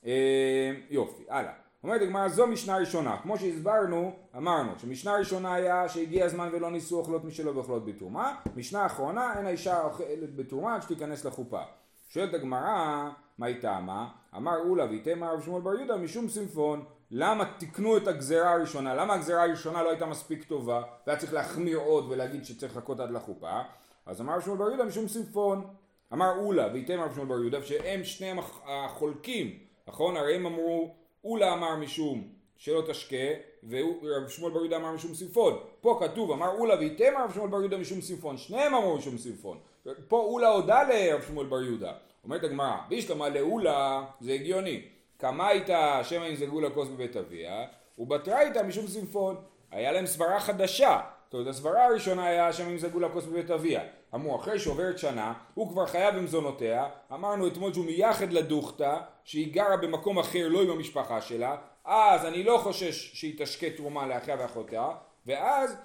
[0.06, 1.52] אה, יופי, הלאה.
[1.84, 6.98] אומרת הגמרא זו משנה ראשונה, כמו שהסברנו, אמרנו שמשנה ראשונה היה שהגיע הזמן ולא ניסו
[6.98, 11.62] אוכלות משלו ואוכלות בתרומה, משנה אחרונה אין האישה אוכלת בתרומה עד שתיכנס לחופה.
[12.08, 14.08] שואלת הגמרא, מה היא טעמה?
[14.36, 18.94] אמר אולה ויתמה רב שמואל בר יהודה משום סימפון למה תיקנו את הגזרה הראשונה?
[18.94, 23.10] למה הגזרה הראשונה לא הייתה מספיק טובה והיה צריך להחמיר עוד ולהגיד שצריך לחכות עד
[23.10, 23.60] לחופה?
[24.06, 25.66] אז אמר רב שמואל בר יהודה משום סימפון.
[26.12, 30.16] אמר אולה וייתם רב שמואל בר יהודה שהם שניהם החולקים, נכון?
[30.16, 33.16] הרי הם אמרו, אולה אמר משום שלא תשקה
[33.68, 35.58] ורב שמואל בר יהודה אמר משום סימפון.
[35.80, 38.36] פה כתוב אמר אולה וייתם רב שמואל בר יהודה משום סימפון.
[38.36, 39.58] שניהם אמרו משום סימפון.
[40.08, 41.92] פה אולה הודה לרב שמואל בר יהודה.
[42.24, 44.82] אומרת הגמרא, בישלמה לאולה זה הגיוני.
[45.16, 47.66] קמייתא שמא ימזגו לכוס בבית אביה,
[47.98, 49.36] ובתרייתא משום סימפון.
[49.70, 51.00] היה להם סברה חדשה.
[51.30, 53.80] זאת אומרת, הסברה הראשונה היה שמא ימזגו לכוס בבית אביה.
[54.14, 56.88] אמרו, אחרי שעוברת שנה, הוא כבר חייב במזונותיה.
[57.12, 61.56] אמרנו אתמול שהוא מייחד לדוכתא, שהיא גרה במקום אחר, לא עם המשפחה שלה.
[61.84, 64.88] אז אני לא חושש שהיא תשקה תרומה לאחיה ואחותיה,
[65.26, 65.76] ואז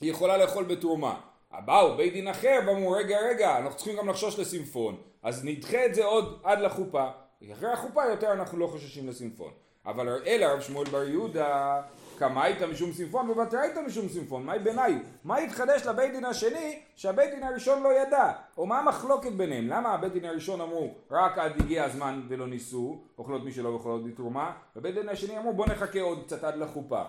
[0.00, 1.20] היא יכולה לאכול בתרומה.
[1.64, 5.94] באו בית דין אחר ואמרו רגע רגע אנחנו צריכים גם לחשוש לסימפון אז נדחה את
[5.94, 7.08] זה עוד עד לחופה
[7.52, 9.50] אחרי החופה יותר אנחנו לא חוששים לסימפון.
[9.86, 11.82] אבל אלא רב שמואל בר יהודה
[12.20, 14.98] קמאית משום סימפון ובתראית משום סימפון, מהי ביניי?
[15.24, 18.32] מה התחדש לבית דין השני שהבית דין הראשון לא ידע?
[18.58, 19.68] או מה המחלוקת ביניהם?
[19.68, 24.04] למה הבית דין הראשון אמרו רק עד הגיע הזמן ולא ניסו, אוכלות מי שלא ואוכלות
[24.04, 27.02] בתרומה, ובית דין השני אמרו בוא נחכה עוד קצת עד לחופה.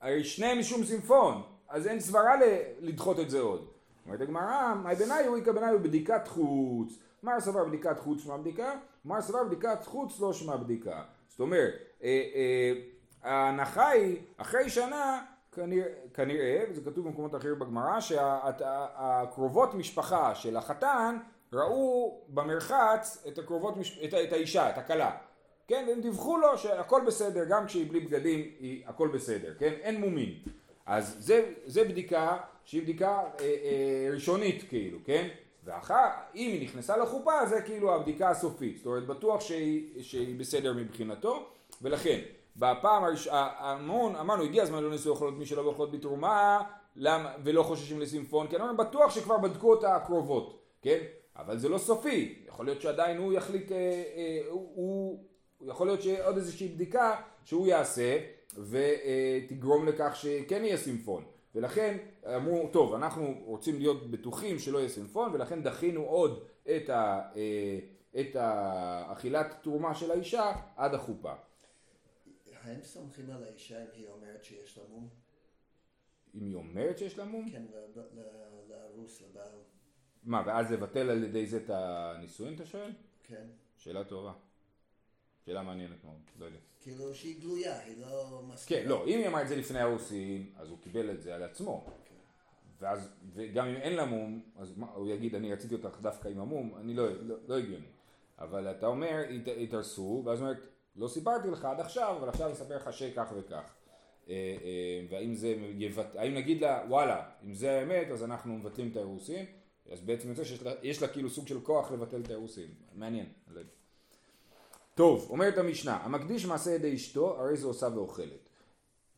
[0.00, 2.34] הרי שניהם משום סימפון, אז אין סברה
[2.80, 3.68] לדחות את זה עוד.
[4.06, 8.72] אומרת הגמרא, מהי ביניי הוא ביניי הוא בדיקת חוץ מר סבר בדיקת חוץ שמה בדיקה,
[9.04, 11.02] מר סבר בדיקת חוץ לא שמה בדיקה.
[11.28, 12.72] זאת אומרת, אה, אה,
[13.26, 21.16] ההנחה היא, אחרי שנה, כנראה, כנראה, וזה כתוב במקומות אחרים בגמרא, שהקרובות משפחה של החתן
[21.52, 25.16] ראו במרחץ את הקרובות, את, את האישה, את הכלה.
[25.68, 29.72] כן, והם דיווחו לו שהכל בסדר, גם כשהיא בלי בגדים, היא, הכל בסדר, כן?
[29.72, 30.34] אין מומין.
[30.86, 35.28] אז זה, זה בדיקה שהיא בדיקה אה, אה, ראשונית כאילו, כן?
[35.64, 40.72] ואחר, אם היא נכנסה לחופה זה כאילו הבדיקה הסופית, זאת אומרת בטוח שהיא, שהיא בסדר
[40.72, 41.48] מבחינתו
[41.82, 42.18] ולכן
[42.56, 43.48] בפעם הראשונה
[44.20, 46.62] אמרנו הגיע הזמן לא ניסו לאכול מי שלא באכלות בתרומה
[46.96, 50.98] למה, ולא חוששים לסימפון כי אני בטוח שכבר בדקו אותה הקרובות כן?
[51.36, 52.44] אבל זה לא סופי.
[52.48, 53.76] יכול להיות שעדיין הוא יחליט אה,
[54.16, 54.70] אה, הוא,
[55.58, 58.18] הוא יכול להיות שעוד איזושהי בדיקה שהוא יעשה
[58.58, 61.24] ותגרום לכך שכן יהיה סימפון.
[61.54, 61.96] ולכן
[62.36, 66.44] אמרו, טוב, אנחנו רוצים להיות בטוחים שלא יהיה סינפון, ולכן דחינו עוד
[66.76, 67.78] את, ה, אה,
[68.20, 71.32] את האכילת תרומה של האישה עד החופה.
[72.66, 75.08] האם סומכים על האישה אם היא אומרת שיש לה מום?
[76.34, 77.50] אם היא אומרת שיש לה מום?
[77.50, 79.58] כן, ל- ל- לארוס, לבעל.
[80.24, 82.90] מה, ואז לבטל על ידי זה את הנישואין, אתה שואל?
[83.22, 83.46] כן.
[83.76, 84.32] שאלה טובה.
[85.44, 86.58] שאלה מעניינת מאוד, לא יודע.
[86.80, 88.80] כאילו שהיא גלויה, היא לא מסכימה.
[88.82, 91.42] כן, לא, אם היא אמרה את זה לפני הרוסים, אז הוא קיבל את זה על
[91.42, 91.86] עצמו.
[92.80, 96.40] ואז, וגם אם אין לה מום, אז מה, הוא יגיד, אני רציתי אותך דווקא עם
[96.40, 97.86] המום, אני לא, לא, לא הגיוני.
[98.38, 102.76] אבל אתה אומר, הת- התארסו, ואז אומרת, לא סיפרתי לך עד עכשיו, אבל עכשיו אספר
[102.76, 103.74] לך שכך וכך.
[104.28, 106.16] אה, אה, והאם זה יבט...
[106.16, 109.46] האם נגיד לה, וואלה, אם זה האמת, אז אנחנו מבטלים את האירוסין,
[109.92, 112.68] אז בעצם יוצא שיש לה, לה כאילו סוג של כוח לבטל את האירוסין.
[112.94, 113.60] מעניין, אני לא.
[114.94, 118.48] טוב, אומרת המשנה, המקדיש מעשה ידי אשתו, הרי זה עושה ואוכלת.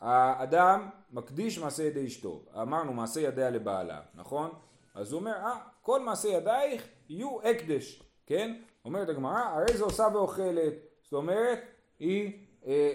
[0.00, 4.50] האדם מקדיש מעשה ידי אשתו, אמרנו מעשה ידיה לבעלה, נכון?
[4.94, 8.60] אז הוא אומר, אה, כל מעשה ידייך יהיו הקדש, כן?
[8.84, 10.74] אומרת הגמרא, הרי זה עושה ואוכלת,
[11.10, 11.58] זאת אומרת,
[11.98, 12.32] היא,
[12.66, 12.92] אה,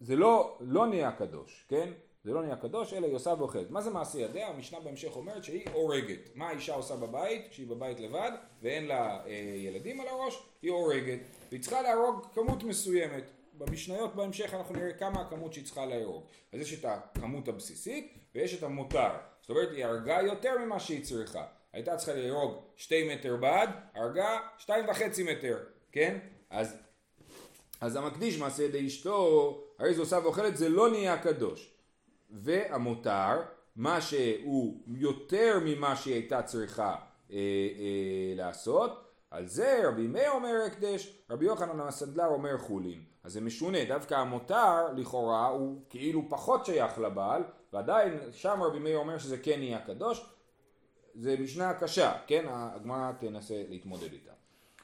[0.00, 1.92] זה לא, לא נהיה קדוש, כן?
[2.24, 3.70] זה לא נהיה קדוש, אלא היא עושה ואוכלת.
[3.70, 4.48] מה זה מעשה ידיה?
[4.48, 6.18] המשנה בהמשך אומרת שהיא הורגת.
[6.34, 8.30] מה האישה עושה בבית, כשהיא בבית לבד,
[8.62, 10.42] ואין לה אה, ילדים על הראש?
[10.62, 11.18] היא הורגת.
[11.48, 13.24] והיא צריכה להרוג כמות מסוימת.
[13.54, 16.24] במשניות בהמשך אנחנו נראה כמה הכמות שהיא צריכה להרוג.
[16.52, 19.10] אז יש את הכמות הבסיסית ויש את המותר.
[19.40, 21.44] זאת אומרת היא הרגה יותר ממה שהיא צריכה.
[21.72, 25.58] הייתה צריכה להרוג שתי מטר בד, הרגה שתיים וחצי מטר,
[25.92, 26.18] כן?
[26.50, 26.76] אז,
[27.82, 31.74] אז המקדיש מעשה ידי אשתו, הרי זה עושה ואוכלת, זה לא נהיה קדוש.
[32.30, 33.42] והמותר,
[33.76, 36.96] מה שהוא יותר ממה שהיא הייתה צריכה
[37.30, 43.04] אה, אה, לעשות, על זה רבי מאיר אומר הקדש, רבי יוחנן הסנדלר אומר חולין.
[43.24, 47.42] אז זה משונה, דווקא המותר לכאורה הוא כאילו פחות שייך לבעל,
[47.72, 50.26] ועדיין שם רבי מאיר אומר שזה כן נהיה קדוש.
[51.14, 52.44] זה משנה קשה, כן?
[52.48, 54.32] הגמרא תנסה להתמודד איתה.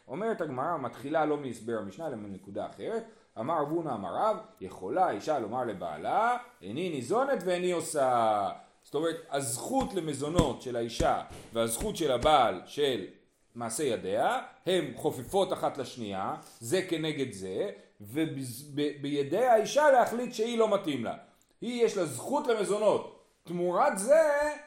[0.09, 3.05] אומרת הגמרא, מתחילה לא מהסבר המשנה, אלא מנקודה אחרת.
[3.39, 8.49] אמר רב הונא אמר רב, יכולה אישה לומר לבעלה, איני ניזונת ואיני עושה.
[8.83, 13.07] זאת אומרת, הזכות למזונות של האישה והזכות של הבעל של
[13.55, 21.05] מעשה ידיה, הן חופפות אחת לשנייה, זה כנגד זה, ובידי האישה להחליט שהיא לא מתאים
[21.05, 21.15] לה.
[21.61, 24.23] היא יש לה זכות למזונות, תמורת זה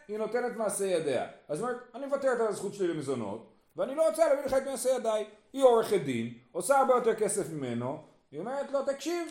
[0.07, 1.27] היא נותנת מעשה ידיה.
[1.47, 4.89] אז אומרת, אני מוותרת על הזכות שלי למזונות, ואני לא רוצה להביא לך את מעשה
[4.89, 5.25] ידיי.
[5.53, 7.97] היא עורכת דין, עושה הרבה יותר כסף ממנו,
[8.31, 9.27] היא אומרת לו, תקשיב,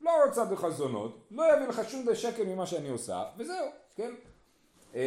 [0.00, 4.10] לא רוצה בך זונות, לא יביא לך שום שקל ממה שאני עושה, וזהו, כן?
[4.94, 5.00] אמ,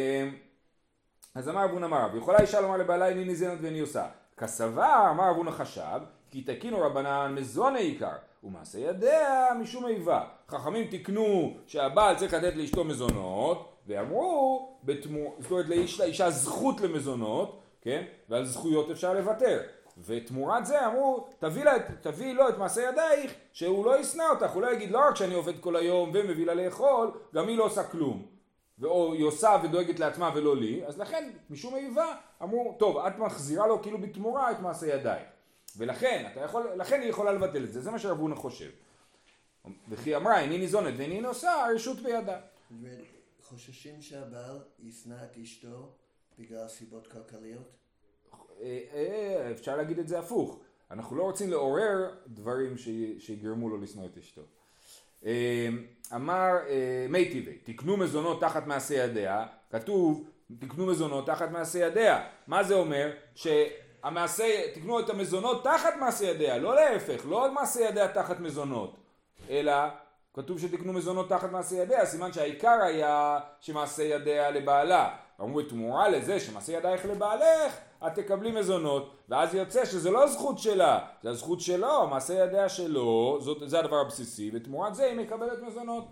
[1.34, 4.06] אז אמר אבונה מרב, יכולה אישה לומר לבעלה איני ניזונת ואיני עושה.
[4.36, 6.00] כסבר, אמר אבונה חשב,
[6.30, 10.24] כי תקינו רבנן מזון העיקר, ומעשה ידיה משום איבה.
[10.48, 15.36] חכמים תיקנו שהבעל צריך לתת לאשתו מזונות, ואמרו, בתמור...
[15.38, 18.04] זאת אומרת לאיש, לאישה זכות למזונות, כן?
[18.28, 19.62] ועל זכויות אפשר לוותר.
[19.98, 24.62] ותמורת זה אמרו, תביא, לה, תביא לו את מעשה ידייך, שהוא לא ישנא אותך, הוא
[24.62, 27.84] לא יגיד לא רק שאני עובד כל היום ומביא לה לאכול, גם היא לא עושה
[27.84, 28.26] כלום.
[28.82, 33.66] או היא עושה ודואגת לעצמה ולא לי, אז לכן משום איבה אמרו, טוב, את מחזירה
[33.66, 35.24] לו כאילו בתמורה את מעשה ידייך.
[35.76, 38.70] ולכן, אתה יכול, לכן היא יכולה לבטל את זה, זה מה שרב הונא חושב.
[39.88, 42.40] וכי אמרה, איני ניזונת ואיני נושא, הרשות בידה.
[43.42, 45.92] חוששים שהבעל ישנא את אשתו
[46.38, 47.76] בגלל סיבות כלכליות?
[48.60, 50.60] אה, אה, אפשר להגיד את זה הפוך.
[50.90, 52.74] אנחנו לא רוצים לעורר דברים
[53.18, 54.42] שיגרמו לו לשנוא את אשתו.
[55.26, 55.68] אה,
[56.14, 56.52] אמר
[57.08, 62.28] מי טבעי, תקנו מזונות תחת מעשה ידיה, כתוב תקנו מזונות תחת מעשה ידיה.
[62.46, 63.10] מה זה אומר?
[63.34, 68.96] שהמעשה, תקנו את המזונות תחת מעשה ידיה, לא להפך, לא מעשה ידיה תחת מזונות,
[69.50, 69.72] אלא
[70.34, 75.16] כתוב שתקנו מזונות תחת מעשה ידיה, סימן שהעיקר היה שמעשה ידיה לבעלה.
[75.40, 81.06] אמרו תמורה לזה שמעשה ידייך לבעלך, את תקבלי מזונות, ואז יוצא שזה לא הזכות שלה,
[81.22, 86.04] זה הזכות שלו, מעשה ידיה שלו, זאת, זה הדבר הבסיסי, ותמורת זה היא מקבלת מזונות.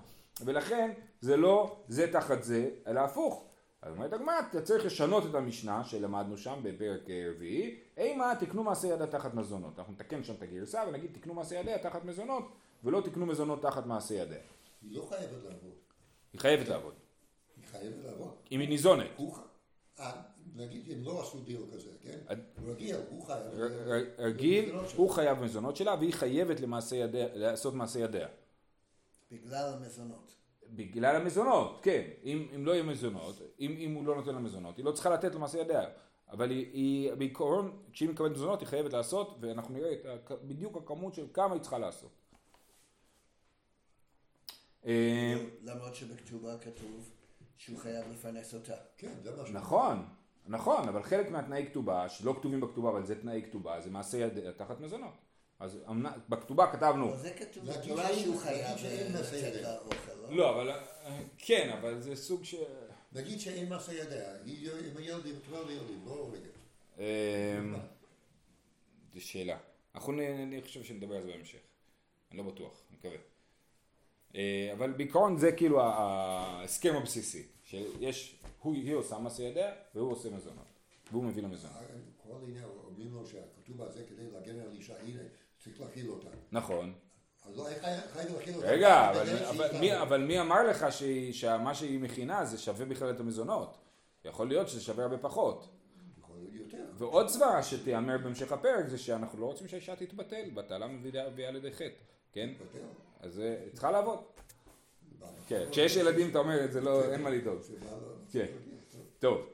[0.45, 3.45] ולכן זה לא זה תחת זה, אלא הפוך.
[3.83, 8.89] אז אומרת הגמרא, אתה צריך לשנות את המשנה שלמדנו שם בפרק רביעי, אימה תקנו מעשה
[8.89, 9.79] ידיה תחת מזונות.
[9.79, 12.45] אנחנו נתקן שם את הגרסה ונגיד תקנו מעשה ידיה תחת מזונות,
[12.85, 14.39] ולא תקנו מזונות תחת מעשה ידיה.
[14.83, 15.73] היא לא חייבת לעבוד.
[16.33, 16.95] היא חייבת לעבוד,
[17.57, 18.35] היא חייבת לעבוד.
[18.53, 19.07] אם היא ניזונת.
[19.17, 19.37] הוא,
[19.99, 20.13] אה,
[20.57, 22.19] נגיד אם לא עשו דיל כזה, כן?
[22.27, 23.43] עד- רגיל, הוא חייב.
[24.19, 26.57] רגיל, הוא חייב מזונות שלה והיא חייבת
[27.35, 28.29] לעשות מעשה ידיה.
[29.33, 30.35] בגלל המזונות.
[30.71, 32.03] בגלל המזונות, כן.
[32.25, 35.11] אם, אם לא יהיו מזונות, אם, אם הוא לא נותן לה מזונות, היא לא צריכה
[35.11, 35.85] לתת לו מעשה ידיה.
[36.31, 41.15] אבל היא, היא בעיקרון, כשהיא מקבלת מזונות, היא חייבת לעשות, ואנחנו נראה את בדיוק הכמות
[41.15, 42.11] של כמה היא צריכה לעשות.
[44.87, 47.11] אה, למרות שבכתובה כתוב
[47.59, 48.75] שהוא חייב לפרנס אותה.
[48.97, 49.51] כן, זה מה ש...
[49.51, 50.07] נכון,
[50.47, 54.53] נכון, אבל חלק מהתנאי כתובה, שלא כתובים בכתובה, אבל זה תנאי כתובה, זה מעשה ידיה
[54.53, 55.15] תחת מזונות.
[55.59, 55.79] אז
[56.29, 59.63] בכתובה כתבנו, אבל זה כתוב בתורה שאין- שהוא חייב אה, לצאת.
[59.63, 60.37] לאוכל, לא?
[60.37, 62.55] לא, אבל אה, כן, אבל זה סוג ש...
[63.13, 66.51] נגיד שאין מעשה ידיה, הילד, עם תורה לילדים, לא הורגת.
[66.99, 67.05] אמ,
[69.15, 69.59] זו שאלה.
[69.95, 71.59] אנחנו נ- אני חושב שנדבר על זה בהמשך.
[72.31, 73.17] אני לא בטוח, אני מקווה.
[74.37, 77.47] אה, אבל בעיקרון זה כאילו ההסכם הבסיסי.
[77.65, 80.65] שיש, הוא- היא עושה מעשה ידיה והוא עושה מזונות.
[81.13, 81.77] והוא מביא למזונות.
[82.23, 85.21] כל העניין, אומרים לו שהכתוב הזה כדי להגן על אישה, הנה,
[85.65, 86.29] צריך להכיל אותה.
[86.53, 86.93] נכון.
[87.45, 88.67] אז לא, איך חייב להכיל אותה?
[88.71, 90.01] רגע, אבל, אבל, מי.
[90.03, 93.79] אבל מי אמר לך שהיא- שמה שהיא מכינה זה שווה בכלל את המזונות?
[94.25, 95.69] יכול להיות שזה שווה הרבה פחות.
[96.95, 101.89] ועוד סברה שתיאמר בהמשך הפרק זה שאנחנו לא רוצים שהאישה תתבטל, בטלה מביאה לידי חטא,
[102.33, 102.51] כן?
[103.21, 104.19] אז זה צריכה לעבוד.
[105.49, 107.59] כן, כשיש ילדים אתה אומר את זה לא, אין מה לדאוג.
[108.33, 108.47] כן.
[109.19, 109.47] טוב,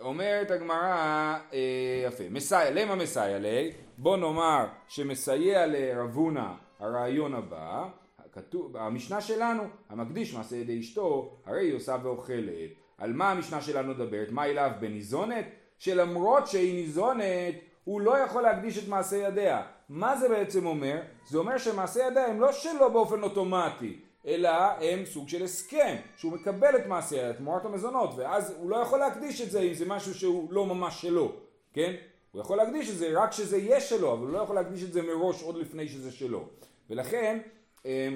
[0.00, 3.72] אומרת הגמרא, אה, יפה, מסייע, למה מסייע לי?
[3.98, 7.88] בוא נאמר שמסייע לרבונה הרעיון הבא,
[8.32, 12.70] כתוב, המשנה שלנו, המקדיש מעשה ידי אשתו, הרי היא עושה ואוכלת.
[12.98, 14.30] על מה המשנה שלנו מדברת?
[14.30, 15.44] מה אליו בניזונת?
[15.78, 19.62] שלמרות שהיא ניזונת, הוא לא יכול להקדיש את מעשה ידיה.
[19.88, 21.00] מה זה בעצם אומר?
[21.28, 23.98] זה אומר שמעשה ידיה הם לא שלו באופן אוטומטי.
[24.26, 28.76] אלא הם סוג של הסכם, שהוא מקבל את מעשה ידיה, תמורת המזונות, ואז הוא לא
[28.76, 31.32] יכול להקדיש את זה אם זה משהו שהוא לא ממש שלו,
[31.72, 31.94] כן?
[32.32, 34.92] הוא יכול להקדיש את זה רק כשזה יהיה שלו, אבל הוא לא יכול להקדיש את
[34.92, 36.48] זה מראש עוד לפני שזה שלו.
[36.90, 37.38] ולכן,
[37.86, 38.08] אה,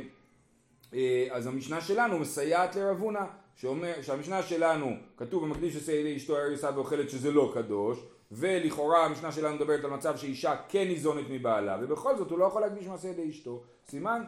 [0.94, 6.70] אה, אז המשנה שלנו מסייעת לרבונה, שאומר, שהמשנה שלנו כתוב במקדיש עושה ידי אשתו עושה
[6.74, 7.98] ואוכלת שזה לא קדוש,
[8.34, 12.62] ולכאורה המשנה שלנו מדברת על מצב שאישה כן ניזונת מבעלה, ובכל זאת הוא לא יכול
[12.62, 14.24] להקדיש מעשה ידי אשתו, סימן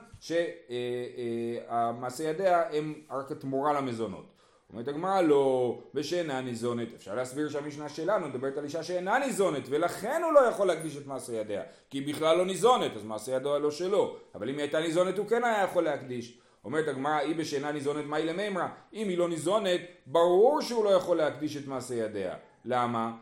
[1.60, 4.34] שהמעשה ידיה הם רק התמורה למזונות.
[4.72, 10.22] אומרת הגמרא לא, ושאינה ניזונת, אפשר להסביר שהמשנה שלנו מדברת על אישה שאינה ניזונת ולכן
[10.24, 13.58] הוא לא יכול להקדיש את מעשה ידיה כי היא בכלל לא ניזונת אז מעשה ידו
[13.58, 14.16] לא שלו.
[14.34, 16.38] אבל אם היא הייתה ניזונת הוא כן היה יכול להקדיש.
[16.64, 21.16] אומרת הגמרא היא בשאינה ניזונת מהי למימרא אם היא לא ניזונת ברור שהוא לא יכול
[21.16, 22.34] להקדיש את מעשה ידיה.
[22.64, 23.12] למה?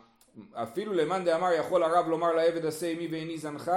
[0.53, 3.71] אפילו למאן דאמר יכול הרב לומר לעבד עשה עמי ואיני זנך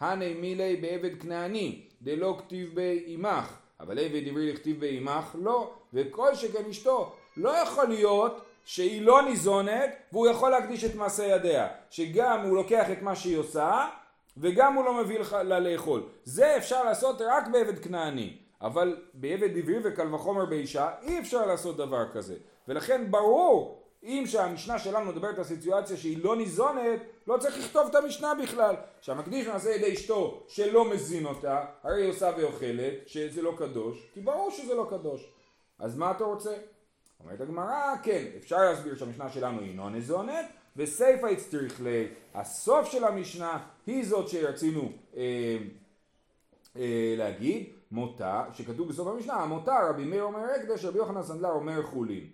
[0.00, 5.70] הני מילי בעבד כנעני דלא כתיב בי עמך אבל עבד עברי לכתיב בי עמך לא.
[5.92, 11.68] וכל שכן אשתו לא יכול להיות שהיא לא ניזונת והוא יכול להקדיש את מעשה ידיה.
[11.90, 13.88] שגם הוא לוקח את מה שהיא עושה
[14.36, 16.02] וגם הוא לא מביא לך לה לאכול.
[16.24, 18.36] זה אפשר לעשות רק בעבד כנעני.
[18.62, 22.36] אבל בעבד עברי וקל וחומר באישה אי אפשר לעשות דבר כזה.
[22.68, 27.94] ולכן ברור אם שהמשנה שלנו מדברת על סיטואציה שהיא לא ניזונת, לא צריך לכתוב את
[27.94, 28.74] המשנה בכלל.
[29.00, 34.20] שהמקדיש מעשה ידי אשתו שלא מזין אותה, הרי היא עושה ואוכלת, שזה לא קדוש, כי
[34.20, 35.32] ברור שזה לא קדוש.
[35.78, 36.54] אז מה אתה רוצה?
[37.20, 42.04] אומרת הגמרא, כן, אפשר להסביר שהמשנה שלנו היא לא ניזונת, וסיפא הצטריך ל...
[42.34, 45.58] הסוף של המשנה היא זאת שרצינו אה,
[46.76, 51.82] אה, להגיד, מותה, שכתוב בסוף המשנה, מותה רבי מאיר אומר הקדש, רבי יוחנן סנדלר אומר
[51.82, 52.26] חולין.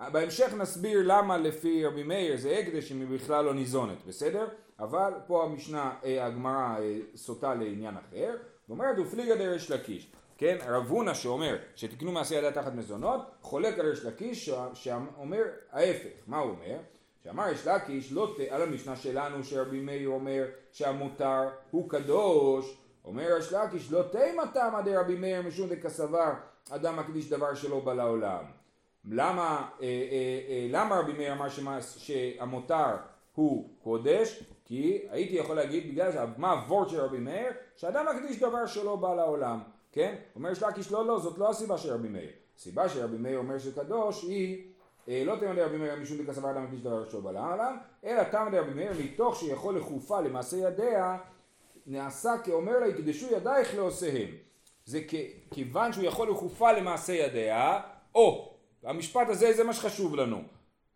[0.00, 4.48] בהמשך נסביר למה לפי רבי מאיר זה הקדש אם היא בכלל לא ניזונת, בסדר?
[4.78, 8.36] אבל פה המשנה, אה, הגמרא אה, סוטה לעניין אחר,
[8.68, 10.58] ואומרת ופליגה דרש לקיש, כן?
[10.66, 16.38] רב הונא שאומר שתקנו מעשה ידיה תחת מזונות, חולק על רש לקיש שאומר ההפך, מה
[16.38, 16.78] הוא אומר?
[17.24, 18.40] שאמר יש לקיש לא ת...
[18.50, 24.80] על המשנה שלנו שרבי מאיר אומר שהמותר הוא קדוש, אומר רש לקיש לא תימא תמא
[24.80, 26.32] דרבי מאיר משום דקסבר
[26.70, 28.44] אדם מקדיש דבר שלא בא לעולם
[29.10, 31.46] למה, אה, אה, אה, למה רבי מאיר אמר
[31.80, 32.96] שהמותר
[33.34, 34.42] הוא קודש?
[34.64, 37.52] כי הייתי יכול להגיד בגלל זה, מה הוורד של רבי מאיר?
[37.76, 39.60] שאדם מקדיש דבר שלא בא לעולם,
[39.92, 40.14] כן?
[40.36, 42.30] אומר יש לקיש לא לא, זאת לא הסיבה של רבי מאיר.
[42.56, 44.64] הסיבה שרבי מאיר אומר שקדוש היא
[45.08, 48.74] לא תמא דרבי מאיר משום דקסבר אדם מקדיש דבר שלא בא לעולם, אלא תמא דרבי
[48.74, 51.16] מאיר מתוך שיכול לחופה למעשה ידיה
[51.86, 54.28] נעשה כאומר לה יקדשו ידייך לעושיהם.
[54.84, 55.00] זה
[55.50, 57.80] כיוון שהוא יכול לחופה למעשה ידיה,
[58.14, 58.53] או
[58.84, 60.42] המשפט הזה זה מה שחשוב לנו.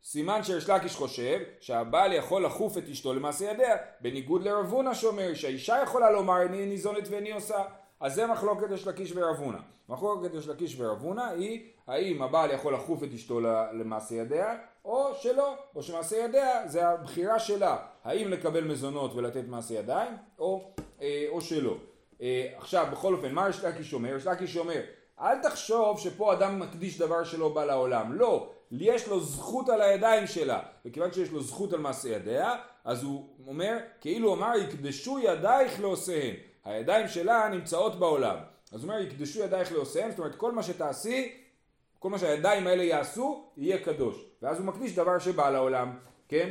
[0.03, 5.35] סימן שריש לקיש חושב שהבעל יכול לחוף את אשתו למעשה ידיה, בניגוד לרב הונא שאומר
[5.35, 7.65] שהאישה יכולה לומר אני ניזונת ואני עושה.
[8.01, 9.59] אז זה מחלוקת יש לקיש ורב הונא.
[9.89, 13.41] מחלוקת יש לקיש ורב הונא היא האם הבעל יכול לחוף את אשתו
[13.73, 19.75] למעשה ידיה או שלא, או שמעשה ידיה זה הבחירה שלה, האם לקבל מזונות ולתת מעשה
[19.75, 20.71] ידיים או,
[21.03, 21.77] אה, או שלא.
[22.23, 24.17] אה, עכשיו בכל אופן מה יש לקיש אומר?
[24.17, 24.81] יש לקיש אומר
[25.21, 30.27] אל תחשוב שפה אדם מקדיש דבר שלא בא לעולם, לא, יש לו זכות על הידיים
[30.27, 32.55] שלה, וכיוון שיש לו זכות על מעשה ידיה,
[32.85, 38.37] אז הוא אומר, כאילו אמר, יקדשו ידייך לעושיהן, הידיים שלה נמצאות בעולם,
[38.73, 41.33] אז הוא אומר, יקדשו ידייך לעושיהן, זאת אומרת, כל מה שתעשי,
[41.99, 46.51] כל מה שהידיים האלה יעשו, יהיה קדוש, ואז הוא מקדיש דבר שבא לעולם, כן?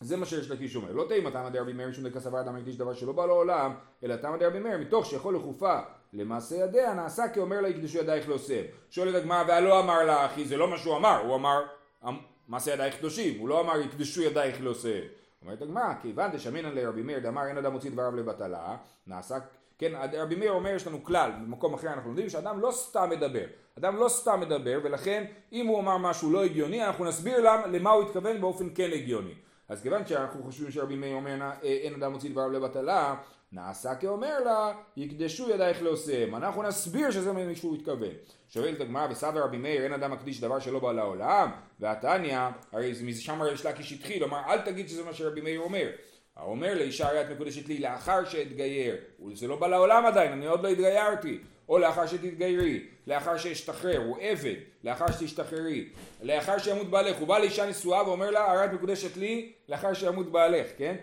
[0.00, 2.76] זה מה שיש לקיש אומר, לא תהי מתמא דרבי מאיר שום דקה סבר אדם מקדיש
[2.76, 5.78] דבר שלא בא לעולם, אלא תמא דרבי מאיר מתוך שיכול לחופה
[6.14, 8.62] למעשה ידיה נעשה כאומר לה יקדשו ידייך לעושה.
[8.90, 11.62] שואלת הגמרא והלא אמר לה אחי זה לא מה שהוא אמר הוא אמר
[12.08, 12.16] אמ,
[12.48, 15.00] מעשה ידייך קדושים הוא לא אמר יקדשו ידייך לעושה.
[15.42, 19.34] אומרת הגמרא כיוון דשמינן לרבי מאיר דאמר אין אדם מוציא דבריו לבטלה נעשה
[19.78, 23.44] כן רבי מאיר אומר יש לנו כלל במקום אחר אנחנו לומדים שאדם לא סתם מדבר
[23.78, 27.90] אדם לא סתם מדבר ולכן אם הוא אמר משהו לא הגיוני אנחנו נסביר למה, למה
[27.90, 29.34] הוא התכוון באופן כן הגיוני
[29.68, 33.14] אז כיוון שאנחנו חושבים שרבי מאיר אומר אה, אין אדם מוציא דבריו לבטלה
[33.54, 36.34] נעשה כאומר לה, יקדשו ידייך לעושיהם.
[36.34, 38.12] אנחנו נסביר שזה מה שהוא התכוון.
[38.48, 42.38] שואלת הגמרא וסבר רבי מאיר, אין אדם מקדיש דבר שלא בא לעולם, והתניא,
[42.72, 45.90] הרי משם יש לקיש התחיל, אמר אל תגיד שזה מה שרבי מאיר אומר.
[46.36, 48.96] האומר לאישה הרי את מקודשת לי לאחר שאתגייר,
[49.34, 51.38] זה לא בא לעולם עדיין, אני עוד לא התגיירתי,
[51.68, 55.88] או לאחר שתתגיירי, לאחר שאשתחרר, הוא עבד, לאחר שתשתחררי,
[56.22, 60.32] לאחר שימות בעלך, הוא בא לאישה נשואה ואומר לה הרי את מקודשת לי לאחר שימות
[60.32, 60.96] בעלך, כן?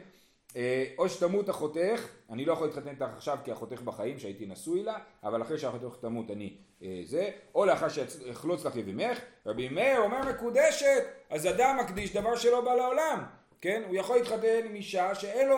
[0.56, 4.84] אה, או שתמות אחותך, אני לא יכול להתחתן איתך עכשיו כי אחותך בחיים שהייתי נשוי
[4.84, 10.00] לה, אבל אחרי שאחותך תמות אני אה, זה, או לאחר שאחלוץ לך יבימך, רבי מאיר
[10.00, 13.24] אומר מקודשת, אז אדם מקדיש דבר שלא בא לעולם,
[13.62, 13.84] כן?
[13.88, 15.58] הוא יכול להתחתן עם אישה שאין לו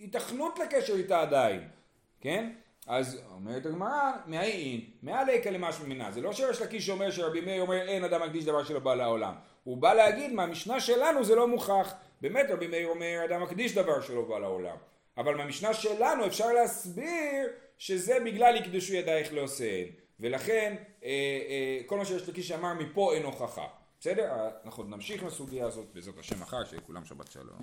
[0.00, 1.68] התכנות לקשר איתה עדיין,
[2.20, 2.50] כן?
[2.86, 7.88] אז אומרת הגמרא, מהאין, מעליקה למשהו מנה, זה לא שיש לקיש אומר שרבי מאיר אומר
[7.88, 11.94] אין אדם מקדיש דבר שלא בא לעולם, הוא בא להגיד מהמשנה שלנו זה לא מוכח,
[12.20, 14.76] באמת רבי מאיר אומר אדם מקדיש דבר שלא בא לעולם,
[15.16, 17.48] אבל מהמשנה שלנו אפשר להסביר
[17.78, 19.86] שזה בגלל יקדשו ידייך לעושיהן,
[20.20, 23.66] ולכן אה, אה, כל מה שיש לקיש אמר מפה אין הוכחה,
[24.00, 24.32] בסדר?
[24.64, 27.58] אנחנו נמשיך לסוגיה הזאת בעזרת השם מחר, שכולם שבת שלום.